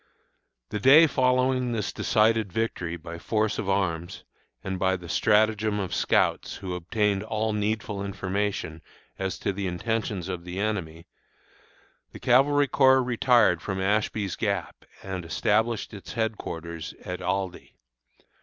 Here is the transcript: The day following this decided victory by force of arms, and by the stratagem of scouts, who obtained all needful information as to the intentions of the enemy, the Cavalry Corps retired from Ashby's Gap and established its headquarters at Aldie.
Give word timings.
The 0.69 0.79
day 0.79 1.05
following 1.05 1.73
this 1.73 1.93
decided 1.93 2.51
victory 2.51 2.97
by 2.97 3.19
force 3.19 3.59
of 3.59 3.69
arms, 3.69 4.23
and 4.63 4.79
by 4.79 4.95
the 4.95 5.07
stratagem 5.07 5.79
of 5.79 5.93
scouts, 5.93 6.55
who 6.55 6.73
obtained 6.73 7.21
all 7.21 7.53
needful 7.53 8.03
information 8.03 8.81
as 9.19 9.37
to 9.37 9.53
the 9.53 9.67
intentions 9.67 10.27
of 10.27 10.43
the 10.43 10.57
enemy, 10.59 11.05
the 12.13 12.19
Cavalry 12.19 12.67
Corps 12.67 13.03
retired 13.03 13.61
from 13.61 13.79
Ashby's 13.79 14.35
Gap 14.35 14.85
and 15.03 15.23
established 15.23 15.93
its 15.93 16.13
headquarters 16.13 16.95
at 17.05 17.21
Aldie. 17.21 17.75